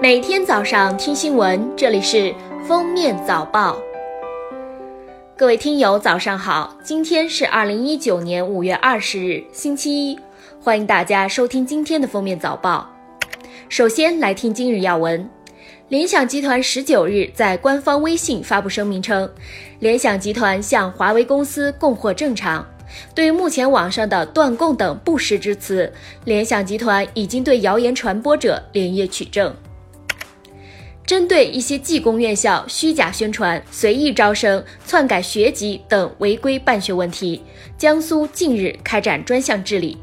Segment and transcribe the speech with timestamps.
[0.00, 2.34] 每天早上听新闻，这里是
[2.66, 3.78] 封面早报。
[5.36, 6.76] 各位听友，早上好！
[6.84, 10.18] 今天是二零一九年五月二十日，星期一，
[10.60, 12.90] 欢迎大家收听今天的封面早报。
[13.68, 15.28] 首先来听今日要闻。
[15.88, 19.30] 联想集团十九日在官方微信发布声明称，
[19.78, 22.66] 联想集团向华为公司供货正常。
[23.14, 25.90] 对于目前网上的断供等不实之词，
[26.24, 29.54] 联想集团已经对谣言传播者连夜取证。
[31.14, 37.40] 针对一些技工院校虚假宣传、随意招生、篡改学籍等违规办学问题，
[37.78, 39.96] 江苏近日开展专项治理。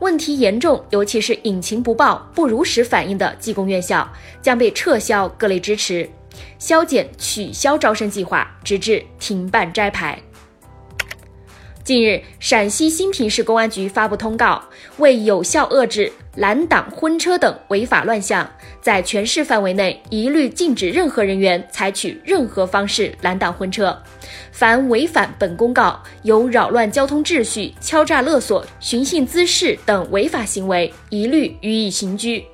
[0.00, 4.06] 问题严重，尤其是隐情不报、不如实反映的技工院校，
[4.42, 6.06] 将被撤销各类支持，
[6.58, 10.20] 削减、取消招生计划，直至停办摘牌。
[11.88, 14.62] 近日，陕西新平市公安局发布通告，
[14.98, 18.46] 为有效遏制拦挡婚车等违法乱象，
[18.82, 23.98] 在全市范围内一律禁止任何人员采取任何方式拦挡婚车。
[24.52, 32.44] 凡违反本公告，有扰乱交通秩序、敲诈勒索、寻衅滋事等违法行为，一律予以刑拘。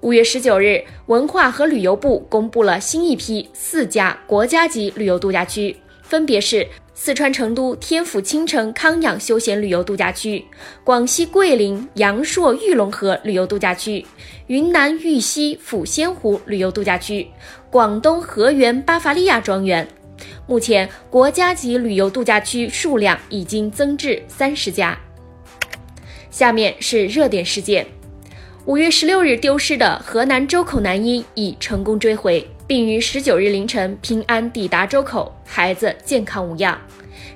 [0.00, 6.66] 五月十九日，文化和旅游部公布了新一批四家国家级旅游度假区，分别是。
[6.98, 10.42] 四川成都天府青城康养休闲旅游度假区，
[10.82, 14.04] 广西桂林阳朔玉龙河旅游度假区，
[14.46, 17.28] 云南玉溪抚仙湖旅游度假区，
[17.68, 19.86] 广东河源巴伐利亚庄园。
[20.46, 24.98] 目前，国家级旅游度假区数量已经增至三十家。
[26.30, 27.86] 下面是热点事件：
[28.64, 32.48] 五月十六日丢失的河南周口男婴已成功追回。
[32.66, 36.76] 并于十九日凌晨平安抵达周口，孩子健康无恙。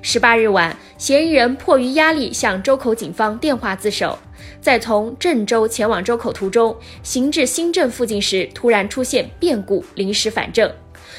[0.02, 4.18] 十八日晚，嫌疑人迫于压力向周口警方电话自首，
[4.60, 10.68] 在从郑州前往周口途中，行至新郑附近时，突然出现变故，临时反正。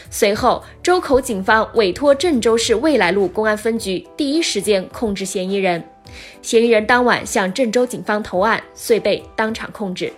[0.09, 5.81] 随后，周口警方委托郑州市未来路公安分局第一时间控制嫌疑人。
[6.41, 10.11] 嫌疑人当晚向郑州警方投案，遂被当场控制。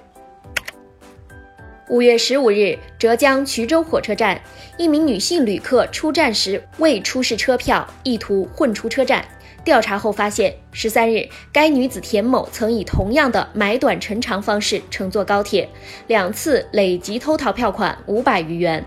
[1.90, 4.42] 五月十五日，浙江衢州火车站，
[4.78, 9.24] 一名女性旅客出站时未出示车票，意图混出车站。
[9.66, 15.68] 调查后发现，十三日，该女子田某曾以同样的买短乘长方式乘坐高铁，
[16.08, 18.84] 两次累计偷逃票款五百余元。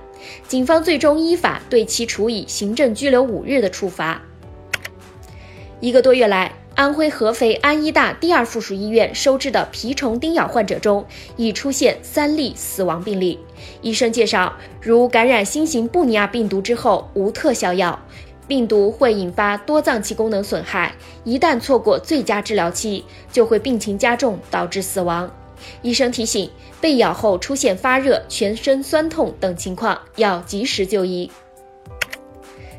[0.49, 4.23] 警方最终依法对其处以行政拘留五日的处罚。
[5.81, 6.51] 一个多月来。
[6.76, 11.03] 安徽合肥安医大第二附属医院收治的蜱虫叮咬患者中，
[11.34, 13.38] 已出现三例死亡病例。
[13.81, 17.98] 医生介绍，如感染新型布尼亚病毒之后无特效药，
[18.47, 20.94] 病毒会引发多脏器功能损害，
[21.25, 25.34] 一旦错过最佳治疗期，就会病情加重，导致死亡。
[25.81, 31.31] 医生提醒，被咬后出现发热、全身酸痛等情况，要及时就医。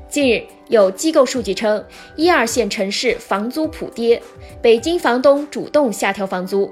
[0.09, 0.43] 近日。
[0.69, 1.81] 有机构数据称，
[2.17, 4.21] 一二线城市房租普跌，
[4.61, 6.69] 北京房东主动下调房租，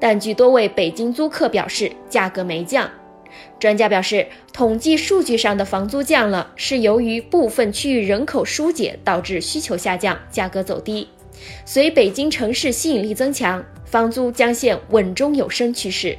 [0.00, 2.90] 但据多位北京租客表示，价格没降。
[3.60, 11.06] 专家表示，统计数据上的房租降了，是由于部分区域人口疏解导致需求下降，价格走低。
[11.66, 16.16] 随北京城市吸引力增强，房租将现稳中有升趋势。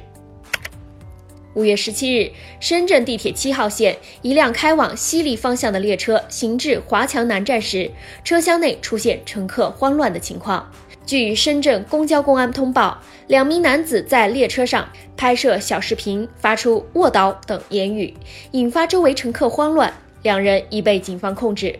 [1.56, 2.30] 五月十七日，
[2.60, 7.90] 深圳地铁七号线一辆开往西丽方向的列车行至华强南站时，
[8.22, 10.70] 车厢内出现乘客慌乱的情况。
[11.06, 14.86] 据深圳公交公安通报，两名男子在列车上
[15.16, 18.12] 拍摄小视频，发出“卧倒”等言语，
[18.50, 19.90] 引发周围乘客慌乱，
[20.22, 21.74] 两人已被警方控制。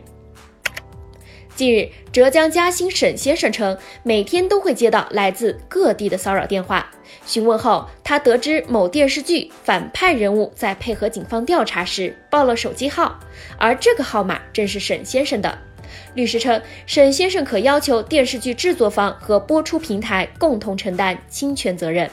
[1.57, 6.87] 近日，浙江嘉兴沈先生称，每天都会接到来自各地的骚扰电话。
[7.25, 13.19] 询问后，他得知某电视剧反派人物在配合警方调查时报了手机号，
[13.57, 15.59] 而这个号码正是沈先生的。
[16.13, 22.11] 律师称，沈先生可要求电视剧制作方和播出平台共同承担侵权责任。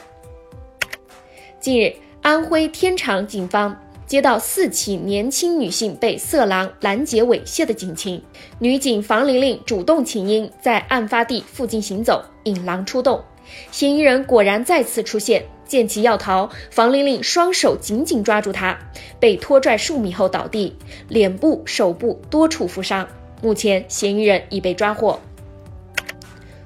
[1.60, 3.78] 近日，安徽天长警方。
[4.06, 8.22] 接到四起年轻女性被色狼拦截猥亵的警情，
[8.58, 13.22] 女警房玲玲主动请缨，在案发地附近行走，引狼出洞。
[13.70, 18.78] 嫌疑人果然再次出现，见其要逃，房玲玲双手紧紧抓住他，
[19.18, 20.76] 被拖拽数米后倒地，
[21.08, 23.08] 脸部、手部多处负伤。
[23.42, 25.18] 目前，嫌疑人已被抓获。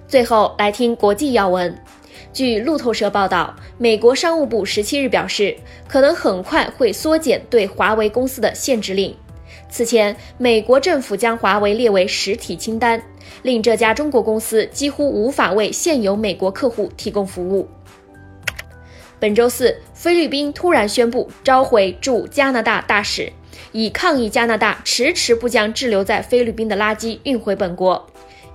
[0.07, 1.77] 最后来听国际要闻。
[2.39, 5.57] 据路透社报道，美国商务部十七日表示，
[5.89, 9.13] 可能很快会缩减对华为公司的限制令。
[9.69, 13.03] 此前，美国政府将华为列为实体清单，
[13.43, 17.67] 令这家中国公司几乎无法为现有美国客户提供服务。
[19.19, 23.33] 本周四，菲律宾突然宣布召回驻加拿大大使，
[23.73, 28.07] 以抗议加拿大迟迟不将滞留在菲律宾的垃圾运回本国。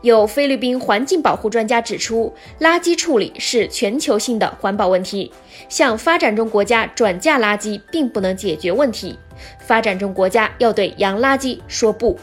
[0.03, 5.31] 有菲律宾环境保护专家指出，垃圾处理是全球性的环保问题，
[5.69, 9.17] 向发展中国家转嫁垃圾并不能解决问题。
[9.59, 12.19] 发展中国家要对洋垃圾说不。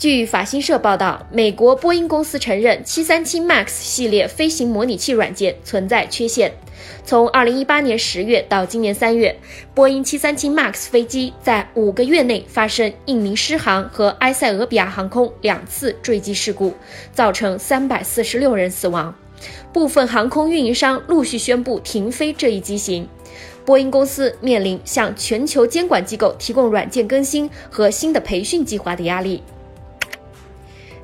[0.00, 6.50] 据法新社报道，美国波音公司承认737 MAX 系列飞行模拟器软件存在缺陷。
[7.04, 9.38] 从2018年10月到今年3月，
[9.74, 16.72] 波音737 MAX 飞机在五个月内发生印尼狮航和埃塞俄比亚航空两次坠机事故，
[17.12, 19.14] 造成346人死亡。
[19.70, 23.06] 部分航空运营商陆续宣布停飞这一机型。
[23.66, 29.42] 波音公司面临向全球监管机构提供软件更新和新的培训计划的压力。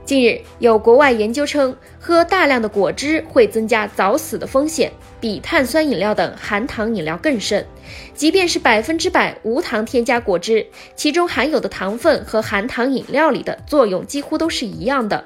[0.07, 7.67] 近日，有国外研究称，喝大量的果汁会增加早死的风险，比碳酸饮料等含糖饮料更甚。
[8.15, 10.65] 即便是百分之百无糖添加果汁，
[10.95, 15.25] 其中含有的糖分和含糖饮料里的作用几乎都是一样的。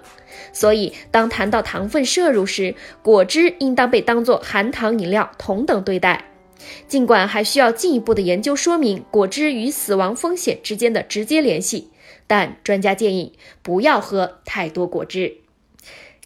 [0.50, 6.24] 所以，当谈到糖分摄入时，果汁应当被当作含糖饮料同等对待。
[6.88, 11.90] 尽管还需要进一步的研究说明果汁与死亡风险之间的直接联系。
[12.30, 15.38] 但专家建议不要喝太多果汁。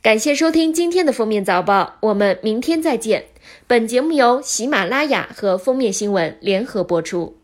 [0.02, 3.24] 感谢收听今天的封面早报，我们明天再见。
[3.66, 7.38] 本节目由喜马拉雅和封面新闻联合播出。